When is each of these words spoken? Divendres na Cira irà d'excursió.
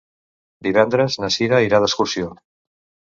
Divendres 0.67 1.19
na 1.23 1.31
Cira 1.37 1.59
irà 1.67 1.85
d'excursió. 1.85 2.33